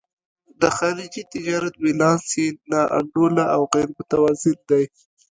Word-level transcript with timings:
د 0.61 0.63
خارجي 0.77 1.21
تجارت 1.33 1.73
بیلانس 1.83 2.25
یې 2.39 2.47
نا 2.71 2.81
انډوله 2.97 3.45
او 3.55 3.61
غیر 3.73 3.87
متوازن 3.97 4.57
دی. 4.69 4.83